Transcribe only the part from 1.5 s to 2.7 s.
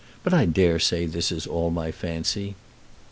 my fancy.